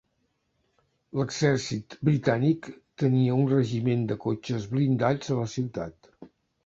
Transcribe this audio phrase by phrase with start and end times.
[1.17, 2.69] L'Exèrcit Britànic
[3.03, 6.15] tenia un regiment de cotxes blindats a la ciutat.